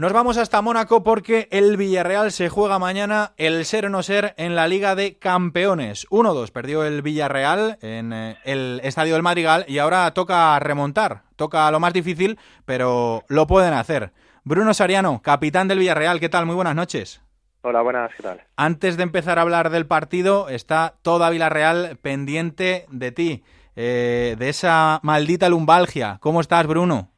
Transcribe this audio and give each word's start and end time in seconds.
Nos 0.00 0.14
vamos 0.14 0.38
hasta 0.38 0.62
Mónaco 0.62 1.02
porque 1.02 1.46
el 1.50 1.76
Villarreal 1.76 2.32
se 2.32 2.48
juega 2.48 2.78
mañana 2.78 3.34
el 3.36 3.66
ser 3.66 3.84
o 3.84 3.90
no 3.90 4.02
ser 4.02 4.32
en 4.38 4.56
la 4.56 4.66
Liga 4.66 4.94
de 4.94 5.18
Campeones. 5.18 6.06
1-2 6.08 6.50
perdió 6.52 6.84
el 6.84 7.02
Villarreal 7.02 7.76
en 7.82 8.14
eh, 8.14 8.38
el 8.44 8.80
Estadio 8.82 9.12
del 9.12 9.22
Madrigal 9.22 9.66
y 9.68 9.76
ahora 9.76 10.10
toca 10.14 10.58
remontar. 10.58 11.24
Toca 11.36 11.70
lo 11.70 11.80
más 11.80 11.92
difícil, 11.92 12.38
pero 12.64 13.24
lo 13.28 13.46
pueden 13.46 13.74
hacer. 13.74 14.10
Bruno 14.42 14.72
Sariano, 14.72 15.20
capitán 15.20 15.68
del 15.68 15.80
Villarreal, 15.80 16.18
¿qué 16.18 16.30
tal? 16.30 16.46
Muy 16.46 16.54
buenas 16.54 16.74
noches. 16.74 17.20
Hola, 17.60 17.82
buenas, 17.82 18.10
¿qué 18.16 18.22
tal? 18.22 18.40
Antes 18.56 18.96
de 18.96 19.02
empezar 19.02 19.38
a 19.38 19.42
hablar 19.42 19.68
del 19.68 19.84
partido, 19.84 20.48
está 20.48 20.94
toda 21.02 21.28
Villarreal 21.28 21.98
pendiente 22.00 22.86
de 22.88 23.12
ti, 23.12 23.44
eh, 23.76 24.34
de 24.38 24.48
esa 24.48 25.00
maldita 25.02 25.50
lumbalgia. 25.50 26.16
¿Cómo 26.22 26.40
estás, 26.40 26.66
Bruno? 26.66 27.10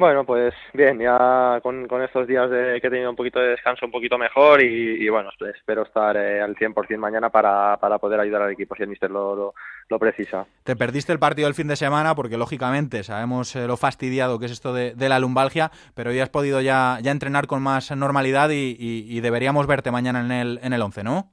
Bueno, 0.00 0.24
pues 0.24 0.54
bien, 0.72 0.98
ya 0.98 1.60
con, 1.62 1.86
estos 2.02 2.26
días 2.26 2.48
de, 2.48 2.80
que 2.80 2.86
he 2.86 2.90
tenido 2.90 3.10
un 3.10 3.16
poquito 3.16 3.38
de 3.38 3.48
descanso 3.48 3.84
un 3.84 3.92
poquito 3.92 4.16
mejor 4.16 4.62
y, 4.62 5.06
bueno, 5.10 5.28
espero 5.54 5.82
estar 5.82 6.16
eh, 6.16 6.40
al 6.40 6.56
100% 6.56 6.96
mañana 6.96 7.28
para, 7.28 7.76
para 7.76 7.98
poder 7.98 8.18
ayudar 8.18 8.40
al 8.40 8.52
equipo 8.52 8.74
si 8.74 8.82
el 8.82 8.88
míster 8.88 9.10
lo, 9.10 9.52
lo, 9.90 9.98
precisa. 9.98 10.46
Te 10.64 10.74
perdiste 10.74 11.12
el 11.12 11.18
partido 11.18 11.48
el 11.48 11.54
fin 11.54 11.68
de 11.68 11.76
semana 11.76 12.14
porque 12.14 12.38
lógicamente 12.38 13.02
sabemos 13.02 13.54
eh, 13.54 13.66
lo 13.66 13.76
fastidiado 13.76 14.38
que 14.38 14.46
es 14.46 14.52
esto 14.52 14.72
de, 14.72 14.94
la 14.96 15.18
lumbalgia, 15.18 15.70
pero 15.94 16.12
ya 16.12 16.22
has 16.22 16.30
podido 16.30 16.62
ya, 16.62 16.96
ya 17.02 17.10
entrenar 17.10 17.46
con 17.46 17.60
más 17.60 17.94
normalidad 17.94 18.48
y, 18.48 18.76
y, 18.78 19.20
deberíamos 19.20 19.66
verte 19.66 19.90
mañana 19.90 20.20
en 20.20 20.32
el, 20.32 20.60
en 20.62 20.72
el 20.72 20.80
11, 20.80 21.04
¿no? 21.04 21.30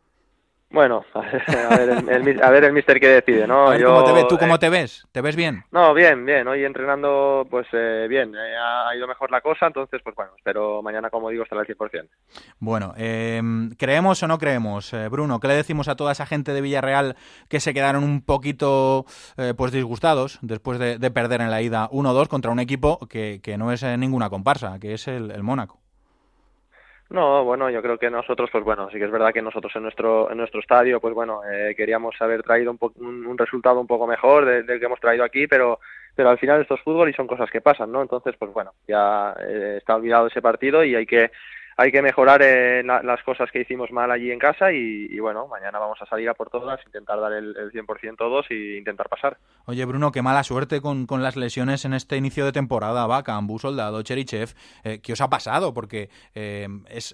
Bueno, 0.69 1.05
a 1.13 1.77
ver, 1.77 1.89
el, 2.09 2.43
a 2.43 2.49
ver 2.49 2.63
el 2.65 2.73
mister 2.73 2.99
que 2.99 3.07
decide, 3.07 3.47
¿no? 3.47 3.67
¿cómo 3.67 4.03
te 4.03 4.23
¿Tú 4.25 4.37
cómo 4.37 4.55
eh, 4.55 4.59
te 4.59 4.69
ves? 4.69 5.07
¿Te 5.13 5.21
ves 5.21 5.35
bien? 5.37 5.63
No, 5.71 5.93
bien, 5.93 6.25
bien. 6.25 6.45
Hoy 6.47 6.65
entrenando, 6.65 7.47
pues 7.49 7.67
eh, 7.71 8.05
bien. 8.09 8.35
Eh, 8.35 8.55
ha 8.57 8.93
ido 8.93 9.07
mejor 9.07 9.31
la 9.31 9.39
cosa, 9.39 9.67
entonces, 9.67 10.01
pues 10.03 10.13
bueno, 10.13 10.31
espero 10.35 10.81
mañana, 10.81 11.09
como 11.09 11.29
digo, 11.29 11.43
estar 11.43 11.57
al 11.57 11.65
100%. 11.65 12.09
Bueno, 12.59 12.93
¿creemos 13.77 14.21
o 14.21 14.27
no 14.27 14.37
creemos, 14.37 14.93
Bruno? 15.09 15.39
¿Qué 15.39 15.47
le 15.47 15.55
decimos 15.55 15.87
a 15.87 15.95
toda 15.95 16.11
esa 16.11 16.25
gente 16.25 16.53
de 16.53 16.61
Villarreal 16.61 17.15
que 17.47 17.61
se 17.61 17.73
quedaron 17.73 18.03
un 18.03 18.21
poquito, 18.21 19.05
pues 19.55 19.71
disgustados 19.71 20.39
después 20.41 20.79
de, 20.79 21.11
perder 21.11 21.41
en 21.41 21.49
la 21.49 21.61
ida 21.61 21.89
1-2 21.89 22.27
contra 22.27 22.51
un 22.51 22.59
equipo 22.59 22.99
que, 23.07 23.39
que 23.41 23.57
no 23.57 23.71
es 23.71 23.83
ninguna 23.83 24.29
comparsa, 24.29 24.79
que 24.79 24.93
es 24.93 25.07
el 25.07 25.41
Mónaco? 25.43 25.79
No, 27.09 27.45
bueno, 27.45 27.69
yo 27.69 27.81
creo 27.81 27.97
que 27.97 28.09
nosotros, 28.09 28.49
pues 28.51 28.65
bueno, 28.65 28.89
sí 28.91 28.97
que 28.97 29.05
es 29.05 29.11
verdad 29.11 29.31
que 29.33 29.41
nosotros 29.41 29.73
en 29.77 29.83
nuestro 29.83 30.29
en 30.29 30.37
nuestro 30.37 30.59
estadio, 30.59 30.99
pues 30.99 31.13
bueno, 31.13 31.41
eh, 31.49 31.73
queríamos 31.75 32.15
haber 32.19 32.43
traído 32.43 32.71
un, 32.71 33.25
un, 33.25 33.37
resultado 33.37 33.79
un 33.79 33.87
poco 33.87 34.05
mejor 34.07 34.43
del, 34.45 34.65
que 34.65 34.85
hemos 34.85 34.99
traído 34.99 35.23
aquí, 35.23 35.47
pero 35.47 35.79
pero 36.15 36.29
al 36.29 36.37
final 36.37 36.61
esto 36.61 36.75
es 36.75 36.81
fútbol 36.81 37.09
y 37.09 37.13
son 37.13 37.27
cosas 37.27 37.49
que 37.49 37.61
pasan, 37.61 37.91
¿no? 37.91 38.01
Entonces, 38.01 38.35
pues 38.37 38.51
bueno, 38.51 38.73
ya 38.87 39.33
eh, 39.39 39.75
está 39.77 39.95
olvidado 39.95 40.27
ese 40.27 40.41
partido 40.41 40.83
y 40.83 40.95
hay 40.95 41.05
que 41.05 41.31
hay 41.79 41.91
que 41.91 42.01
mejorar 42.01 42.41
eh, 42.43 42.83
las 42.83 43.21
cosas 43.21 43.51
que 43.51 43.61
hicimos 43.61 43.91
mal 43.91 44.09
allí 44.09 44.31
en 44.31 44.39
casa 44.39 44.71
y, 44.71 45.19
bueno, 45.19 45.47
mañana 45.47 45.77
vamos 45.77 46.01
a 46.01 46.07
salir 46.07 46.27
a 46.27 46.33
por 46.33 46.49
todas, 46.49 46.83
intentar 46.87 47.19
dar 47.19 47.31
el, 47.33 47.55
el 47.55 47.71
100% 47.71 48.17
todos 48.17 48.47
y 48.49 48.77
intentar 48.77 49.07
pasar. 49.07 49.37
Oye, 49.65 49.85
Bruno, 49.85 50.11
qué 50.11 50.23
mala 50.23 50.43
suerte 50.43 50.81
con, 50.81 51.05
con 51.05 51.21
las 51.21 51.35
lesiones 51.35 51.85
en 51.85 51.93
este 51.93 52.17
inicio 52.17 52.45
de 52.45 52.51
temporada. 52.51 53.05
Vaca, 53.05 53.35
Ambu, 53.35 53.59
Soldado, 53.59 54.01
Cherichev. 54.01 54.55
Eh, 54.83 55.01
¿Qué 55.03 55.13
os 55.13 55.21
ha 55.21 55.29
pasado? 55.29 55.75
Porque 55.75 56.09
eh, 56.33 56.67
es, 56.89 57.13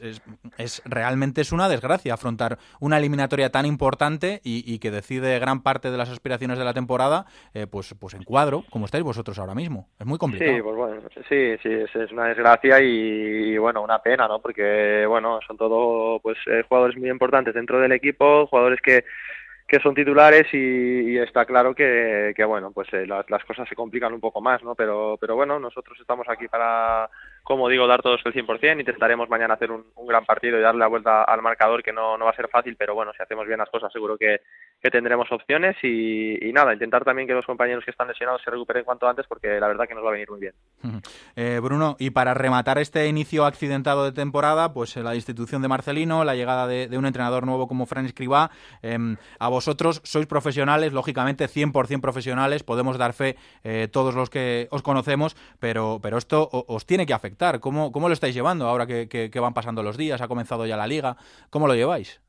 es, 0.58 0.82
realmente 0.86 1.42
es 1.42 1.52
una 1.52 1.68
desgracia 1.68 2.14
afrontar 2.14 2.58
una 2.80 3.00
eliminatoria 3.00 3.52
tan 3.52 3.66
importante 3.66 4.40
y, 4.46 4.80
que 4.80 4.92
decide 4.92 5.40
gran 5.40 5.62
parte 5.62 5.92
de 5.92 5.98
las 5.98 6.10
aspiraciones 6.10 6.58
de 6.58 6.66
la 6.66 6.74
temporada 6.74 7.26
pues, 7.70 7.94
pues 8.00 8.14
en 8.16 8.24
cuadro, 8.24 8.64
como 8.70 8.86
estáis 8.86 9.04
vosotros 9.04 9.38
ahora 9.40 9.56
mismo. 9.56 9.90
Es 10.00 10.06
muy 10.06 10.18
complicado. 10.18 10.56
Sí, 10.56 10.62
pues 10.62 10.76
bueno, 10.76 11.02
sí, 11.30 11.58
sí, 11.62 11.70
es, 11.70 12.12
una 12.12 12.26
desgracia 12.26 12.82
y, 12.82 13.58
bueno, 13.58 13.82
una 13.82 14.00
pena, 14.00 14.28
¿no? 14.28 14.42
porque 14.42 14.53
bueno, 15.08 15.40
son 15.48 15.58
todo 15.58 16.20
pues 16.20 16.38
eh, 16.48 16.64
jugadores 16.68 16.98
muy 16.98 17.10
importantes 17.10 17.54
dentro 17.54 17.80
del 17.80 17.92
equipo, 17.92 18.48
jugadores 18.48 18.80
que 18.82 19.04
que 19.74 19.80
son 19.80 19.96
titulares 19.96 20.46
y, 20.54 21.18
está 21.18 21.46
claro 21.46 21.74
que, 21.74 22.36
bueno 22.46 22.72
pues 22.72 22.88
eh, 22.94 23.08
las, 23.08 23.44
cosas 23.44 23.68
se 23.68 23.74
complican 23.74 24.14
un 24.14 24.20
poco 24.20 24.40
más 24.40 24.62
no 24.62 24.76
pero 24.76 25.18
pero 25.20 25.36
bueno 25.36 25.58
nosotros 25.58 25.98
estamos 26.00 26.28
aquí 26.30 26.48
para 26.48 27.10
como 27.42 27.68
digo 27.68 27.88
dar 27.88 28.04
todos 28.04 28.22
el 28.24 28.34
100% 28.34 28.80
intentaremos 28.80 29.30
mañana 29.30 29.56
hacer 29.56 29.72
un, 29.72 29.86
gran 30.06 30.26
partido 30.26 30.60
y 30.60 30.62
darle 30.62 30.82
la 30.82 30.88
vuelta 30.88 31.24
al 31.24 31.42
marcador 31.42 31.82
que 31.82 31.92
no, 31.92 32.20
no 32.20 32.26
va 32.26 32.32
a 32.32 32.36
ser 32.36 32.50
fácil 32.50 32.76
pero 32.78 32.94
bueno 32.94 33.14
si 33.18 33.24
hacemos 33.24 33.48
bien 33.48 33.58
las 33.58 33.70
cosas 33.70 33.92
seguro 33.92 34.16
que, 34.16 34.42
tendremos 34.92 35.32
opciones 35.32 35.78
y, 35.82 36.52
nada, 36.54 36.74
intentar 36.74 37.06
también 37.06 37.28
que 37.28 37.34
los 37.34 37.46
compañeros 37.46 37.86
que 37.86 37.92
están 37.92 38.08
lesionados 38.10 38.42
se 38.44 38.52
recuperen 38.52 38.84
cuanto 38.84 39.08
antes 39.08 39.26
porque 39.28 39.60
la 39.60 39.68
verdad 39.68 39.88
que 39.88 39.96
nos 39.96 40.04
va 40.04 40.10
a 40.10 40.12
venir 40.12 40.30
muy 40.30 40.42
bien. 40.42 40.54
Eh, 41.36 41.60
Bruno, 41.64 41.96
y 42.00 42.10
para 42.10 42.34
rematar 42.34 42.78
este 42.78 43.08
inicio 43.08 43.46
accidentado 43.46 44.04
de 44.04 44.12
temporada, 44.12 44.74
pues 44.74 44.98
eh, 44.98 45.04
la 45.04 45.16
institución 45.16 45.62
de 45.62 45.70
Marcelino, 45.70 46.26
la 46.26 46.36
llegada 46.36 46.68
de, 46.68 46.98
un 46.98 47.06
entrenador 47.06 47.46
nuevo 47.46 47.68
como 47.68 47.86
Fran 47.86 48.06
Escribá, 48.06 48.52
em, 48.82 49.16
a 49.40 49.48
vosotros 49.64 50.02
sois 50.04 50.28
profesionales, 50.28 50.92
lógicamente 50.92 51.48
100% 51.48 52.02
profesionales, 52.02 52.64
podemos 52.64 52.98
dar 52.98 53.14
fe 53.14 53.38
eh, 53.64 53.88
todos 53.88 54.14
los 54.14 54.30
que 54.30 54.68
os 54.72 54.84
conocemos, 54.84 55.38
pero, 55.62 56.00
pero 56.04 56.18
esto 56.18 56.50
os 56.52 56.86
tiene 56.86 57.06
que 57.06 57.14
afectar. 57.14 57.62
¿Cómo, 57.62 57.94
¿Cómo 57.94 58.10
lo 58.10 58.14
estáis 58.14 58.36
llevando 58.36 58.68
ahora 58.68 58.86
que, 58.86 59.40
van 59.40 59.54
pasando 59.54 59.82
los 59.82 59.96
días? 59.96 60.22
¿Ha 60.22 60.28
comenzado 60.28 60.66
ya 60.66 60.76
la 60.76 60.86
liga? 60.86 61.16
¿Cómo 61.50 61.68
lo 61.68 61.76
lleváis? 61.76 62.22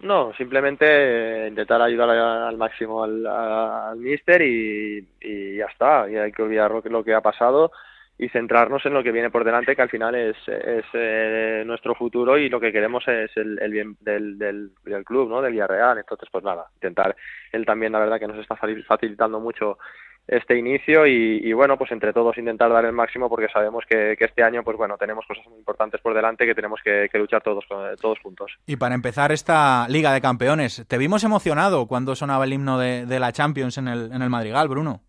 No, 0.00 0.34
simplemente 0.34 0.84
eh, 0.84 1.48
intentar 1.48 1.80
ayudar 1.80 2.10
al 2.10 2.58
máximo 2.58 3.02
al, 3.02 3.26
al 3.26 3.96
míster 3.96 4.42
y, 4.42 5.08
y, 5.22 5.56
ya 5.56 5.66
está. 5.66 6.10
Y 6.10 6.16
hay 6.16 6.32
que 6.32 6.42
olvidar 6.42 6.70
lo 6.70 6.82
que, 6.82 6.90
lo 6.90 7.02
que 7.02 7.14
ha 7.14 7.22
pasado 7.22 7.72
y 8.18 8.28
centrarnos 8.28 8.84
en 8.86 8.94
lo 8.94 9.02
que 9.02 9.12
viene 9.12 9.30
por 9.30 9.44
delante, 9.44 9.74
que 9.74 9.82
al 9.82 9.90
final 9.90 10.14
es, 10.14 10.36
es 10.46 10.84
eh, 10.92 11.62
nuestro 11.66 11.94
futuro 11.94 12.38
y 12.38 12.48
lo 12.48 12.60
que 12.60 12.72
queremos 12.72 13.06
es 13.08 13.30
el, 13.36 13.58
bien 13.70 13.96
del, 14.00 14.38
del, 14.38 14.70
del, 14.84 15.04
club, 15.04 15.28
¿no? 15.28 15.42
Del 15.42 15.52
Villarreal. 15.52 15.98
Entonces, 15.98 16.28
pues 16.30 16.44
nada, 16.44 16.66
intentar 16.74 17.16
él 17.50 17.66
también, 17.66 17.92
la 17.92 18.00
verdad, 18.00 18.20
que 18.20 18.28
nos 18.28 18.38
está 18.38 18.56
facilitando 18.56 19.40
mucho 19.40 19.78
este 20.26 20.56
inicio 20.56 21.04
y, 21.04 21.52
bueno, 21.52 21.76
pues 21.76 21.90
entre 21.90 22.12
todos 22.12 22.38
intentar 22.38 22.70
dar 22.70 22.84
el 22.84 22.92
máximo 22.92 23.28
porque 23.28 23.48
sabemos 23.52 23.84
que, 23.88 24.16
este 24.18 24.42
año, 24.42 24.62
pues 24.62 24.76
bueno, 24.76 24.96
tenemos 24.96 25.26
cosas 25.26 25.44
muy 25.48 25.58
importantes 25.58 26.00
por 26.00 26.14
delante 26.14 26.46
que 26.46 26.54
tenemos 26.54 26.80
que, 26.82 27.08
luchar 27.14 27.42
todos, 27.42 27.64
todos 28.00 28.18
juntos. 28.20 28.52
Y 28.66 28.76
para 28.76 28.94
empezar 28.94 29.32
esta 29.32 29.86
Liga 29.88 30.12
de 30.12 30.20
Campeones, 30.20 30.84
¿te 30.86 30.98
vimos 30.98 31.24
emocionado 31.24 31.86
cuando 31.88 32.14
sonaba 32.14 32.44
el 32.44 32.52
himno 32.52 32.78
de, 32.78 33.04
de 33.04 33.18
la 33.18 33.32
Champions 33.32 33.78
en 33.78 33.88
el, 33.88 34.12
en 34.12 34.22
el 34.22 34.30
Madrigal, 34.30 34.68
Bruno? 34.68 35.00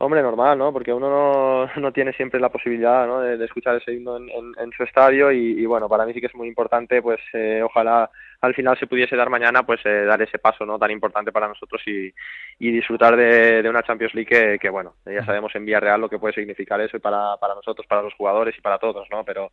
Hombre, 0.00 0.22
normal, 0.22 0.56
¿no? 0.56 0.72
Porque 0.72 0.92
uno 0.92 1.10
no, 1.10 1.70
no 1.80 1.92
tiene 1.92 2.12
siempre 2.12 2.38
la 2.38 2.50
posibilidad 2.50 3.04
¿no? 3.06 3.20
de, 3.20 3.44
escuchar 3.44 3.76
ese 3.76 3.92
himno 3.92 4.16
en, 4.16 4.28
en, 4.56 4.70
su 4.70 4.84
estadio 4.84 5.32
y, 5.32 5.66
bueno, 5.66 5.88
para 5.88 6.06
mí 6.06 6.12
sí 6.14 6.20
que 6.20 6.28
es 6.28 6.34
muy 6.36 6.46
importante, 6.46 7.02
pues 7.02 7.20
eh, 7.32 7.60
ojalá 7.64 8.08
al 8.40 8.54
final 8.54 8.78
se 8.78 8.86
pudiese 8.86 9.16
dar 9.16 9.28
mañana, 9.28 9.64
pues 9.64 9.80
eh, 9.84 10.04
dar 10.04 10.22
ese 10.22 10.38
paso 10.38 10.64
no 10.64 10.78
tan 10.78 10.92
importante 10.92 11.32
para 11.32 11.48
nosotros 11.48 11.82
y, 11.86 12.14
y 12.60 12.70
disfrutar 12.70 13.16
de, 13.16 13.60
de, 13.60 13.68
una 13.68 13.82
Champions 13.82 14.14
League 14.14 14.30
que, 14.30 14.58
que, 14.60 14.70
bueno, 14.70 14.94
ya 15.04 15.24
sabemos 15.24 15.52
en 15.56 15.64
Villarreal 15.64 16.00
lo 16.00 16.08
que 16.08 16.20
puede 16.20 16.34
significar 16.34 16.80
eso 16.80 16.96
y 16.96 17.00
para, 17.00 17.36
para 17.38 17.56
nosotros, 17.56 17.84
para 17.88 18.02
los 18.02 18.14
jugadores 18.14 18.56
y 18.56 18.60
para 18.60 18.78
todos, 18.78 19.08
¿no? 19.10 19.24
Pero 19.24 19.50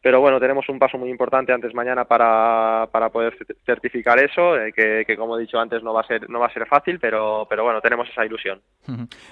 pero 0.00 0.20
bueno, 0.20 0.38
tenemos 0.38 0.68
un 0.68 0.78
paso 0.78 0.96
muy 0.96 1.10
importante 1.10 1.52
antes 1.52 1.74
mañana 1.74 2.04
para, 2.04 2.88
para 2.92 3.10
poder 3.10 3.36
certificar 3.66 4.18
eso, 4.22 4.56
eh, 4.56 4.72
que, 4.72 5.02
que, 5.04 5.16
como 5.16 5.36
he 5.36 5.40
dicho 5.40 5.58
antes 5.58 5.82
no 5.82 5.92
va 5.92 6.02
a 6.02 6.06
ser 6.06 6.30
no 6.30 6.38
va 6.38 6.46
a 6.46 6.52
ser 6.52 6.66
fácil, 6.66 7.00
pero, 7.00 7.46
pero 7.48 7.64
bueno, 7.64 7.80
tenemos 7.80 8.08
esa 8.08 8.24
ilusión. 8.24 8.60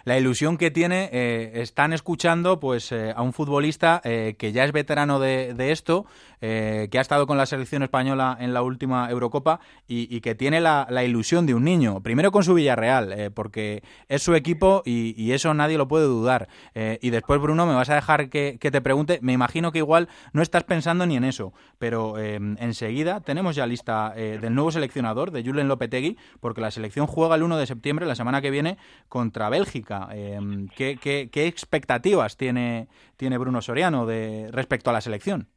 La 0.05 0.19
ilusión 0.19 0.59
que 0.59 0.73
tiene, 0.73 1.09
eh, 1.13 1.53
están 1.63 1.93
escuchando 1.93 2.59
pues 2.59 2.91
eh, 2.91 3.13
a 3.15 3.23
un 3.23 3.33
futbolista 3.33 4.01
que 4.03 4.53
ya 4.53 4.65
es 4.65 4.73
veterano 4.73 5.19
de, 5.19 5.55
de 5.55 5.73
esto, 5.73 6.07
que 6.41 6.91
ha 6.97 7.01
estado 7.01 7.27
con 7.27 7.39
la 7.39 7.47
selección 7.47 7.83
española 7.83 8.37
en 8.39 8.53
la 8.53 8.63
última 8.63 9.11
Eurocopa 9.11 9.61
y, 9.87 10.15
y 10.15 10.21
que 10.21 10.35
tiene 10.35 10.61
la, 10.61 10.87
la, 10.91 11.03
ilusión 11.05 11.47
de 11.47 11.55
un 11.55 11.65
niño, 11.65 12.03
primero 12.03 12.31
con 12.31 12.45
su 12.45 12.55
Villarreal, 12.55 13.33
porque 13.35 13.83
es 14.09 14.23
su 14.23 14.35
equipo 14.35 14.83
y, 14.85 15.15
y, 15.17 15.33
eso 15.33 15.55
nadie 15.55 15.79
lo 15.79 15.89
puede 15.89 16.05
dudar. 16.05 16.49
y 16.75 17.11
después, 17.11 17.41
Bruno, 17.41 17.67
me 17.67 17.75
vas 17.75 17.91
a 17.91 17.95
dejar 17.95 18.29
que, 18.29 18.59
que 18.61 18.71
te 18.71 18.81
pregunte, 18.81 19.19
me 19.23 19.33
imagino 19.33 19.73
que 19.73 19.79
igual 19.79 20.09
no 20.33 20.43
está 20.43 20.56
estás 20.57 20.65
pensando 20.65 21.05
ni 21.05 21.17
en 21.17 21.25
eso, 21.25 21.53
pero 21.79 22.19
eh, 22.19 22.37
enseguida 22.37 23.21
tenemos 23.21 23.57
ya 23.57 23.67
lista 23.67 24.15
eh, 24.17 24.39
del 24.41 24.55
nuevo 24.55 24.73
seleccionador, 24.73 25.31
de 25.31 25.45
Julen 25.45 25.69
Lopetegui, 25.69 26.17
porque 26.41 26.63
la 26.63 26.71
selección 26.71 27.07
juega 27.07 27.35
el 27.35 27.43
1 27.43 27.59
de 27.59 27.67
septiembre, 27.67 28.07
la 28.07 28.15
semana 28.15 28.41
que 28.41 28.51
viene, 28.51 28.79
contra 29.11 29.51
Bélgica. 29.51 30.09
Eh, 30.13 30.39
¿qué, 30.75 30.97
qué, 30.97 31.47
expectativas 31.47 32.39
tiene, 32.39 32.89
tiene 33.19 33.37
Bruno 33.37 33.61
Soriano 33.61 34.07
de, 34.07 34.49
respecto 34.51 34.89
a 34.89 34.95
la 34.95 35.03
selección? 35.03 35.49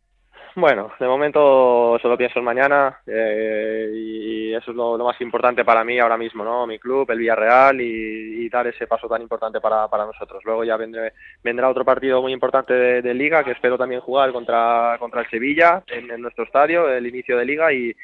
Bueno, 0.60 0.92
de 1.00 1.08
momento 1.08 1.98
solo 2.02 2.18
pienso 2.18 2.40
en 2.40 2.46
mañana 2.46 3.00
eh, 3.08 3.90
y 3.94 4.54
eso 4.54 4.72
es 4.72 4.78
lo, 4.78 4.98
más 4.98 5.20
importante 5.22 5.64
para 5.64 5.86
mí 5.86 5.98
ahora 6.00 6.18
mismo, 6.18 6.44
¿no? 6.44 6.68
Mi 6.68 6.78
club, 6.78 7.10
el 7.12 7.20
Villarreal 7.20 7.80
y, 7.80 8.50
dar 8.50 8.66
ese 8.66 8.88
paso 8.88 9.08
tan 9.08 9.22
importante 9.22 9.62
para, 9.62 9.88
para 9.88 10.08
nosotros. 10.08 10.44
Luego 10.44 10.64
ya 10.64 10.76
vendrá 10.76 11.70
otro 11.70 11.86
partido 11.86 12.20
muy 12.22 12.34
importante 12.34 12.74
de, 12.74 13.14
Liga 13.14 13.44
que 13.44 13.52
espero 13.52 13.78
también 13.78 14.02
jugar 14.02 14.34
contra, 14.34 14.98
contra 15.00 15.22
el 15.22 15.30
Sevilla 15.30 15.84
en, 15.88 16.20
nuestro 16.20 16.46
estadio, 16.46 16.90
el 16.90 17.06
inicio 17.06 17.38
de 17.38 17.46
Liga 17.46 17.72
y, 17.72 17.96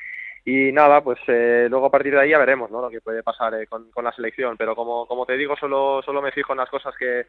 y 0.45 0.71
nada, 0.71 1.01
pues 1.01 1.17
eh, 1.27 1.67
luego 1.69 1.87
a 1.87 1.91
partir 1.91 2.13
de 2.13 2.21
ahí 2.21 2.29
ya 2.29 2.37
veremos, 2.37 2.69
¿no? 2.69 2.79
Lo 2.79 2.89
que 2.91 3.01
puede 3.01 3.23
pasar 3.23 3.55
eh, 3.55 3.65
con, 3.65 3.89
con, 3.91 4.05
la 4.05 4.11
selección. 4.11 4.55
Pero 4.55 4.75
como, 4.75 5.07
como 5.07 5.25
te 5.25 5.35
digo, 5.35 5.57
solo, 5.57 6.01
solo 6.05 6.21
me 6.21 6.31
fijo 6.31 6.53
en 6.53 6.59
las 6.59 6.69
cosas 6.69 6.93
que 6.97 7.25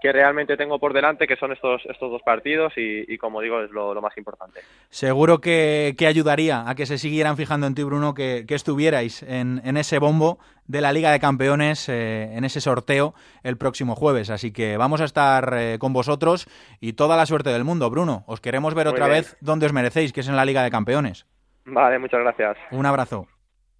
que 0.00 0.12
realmente 0.12 0.56
tengo 0.56 0.78
por 0.78 0.92
delante, 0.92 1.26
que 1.26 1.36
son 1.36 1.52
estos, 1.52 1.82
estos 1.86 2.10
dos 2.10 2.22
partidos 2.22 2.72
y, 2.76 3.16
como 3.18 3.40
digo, 3.40 3.60
es 3.60 3.70
lo, 3.70 4.00
más 4.00 4.16
importante. 4.16 4.60
Seguro 4.88 5.40
que, 5.40 5.94
ayudaría 6.06 6.68
a 6.68 6.74
que 6.74 6.86
se 6.86 6.98
siguieran 6.98 7.36
fijando 7.36 7.66
en 7.66 7.74
ti, 7.74 7.82
Bruno, 7.82 8.14
que, 8.14 8.44
estuvierais 8.48 9.22
en, 9.22 9.60
en, 9.64 9.76
ese 9.76 9.98
bombo 9.98 10.38
de 10.66 10.80
la 10.80 10.92
Liga 10.92 11.10
de 11.10 11.20
Campeones, 11.20 11.88
eh, 11.88 12.30
en 12.34 12.44
ese 12.44 12.60
sorteo 12.60 13.14
el 13.42 13.56
próximo 13.56 13.94
jueves. 13.94 14.30
Así 14.30 14.52
que 14.52 14.76
vamos 14.76 15.00
a 15.00 15.04
estar 15.04 15.54
eh, 15.54 15.78
con 15.78 15.92
vosotros 15.92 16.48
y 16.80 16.94
toda 16.94 17.16
la 17.16 17.26
suerte 17.26 17.50
del 17.50 17.64
mundo, 17.64 17.90
Bruno. 17.90 18.24
Os 18.26 18.40
queremos 18.40 18.74
ver 18.74 18.88
otra 18.88 19.08
vez 19.08 19.36
donde 19.40 19.66
os 19.66 19.72
merecéis, 19.72 20.12
que 20.12 20.20
es 20.20 20.28
en 20.28 20.36
la 20.36 20.44
Liga 20.44 20.62
de 20.62 20.70
Campeones. 20.70 21.26
Vale, 21.64 21.98
muchas 21.98 22.20
gracias. 22.20 22.56
Un 22.70 22.86
abrazo. 22.86 23.26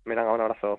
Mira, 0.05 0.23
un 0.31 0.41
abrazo. 0.41 0.79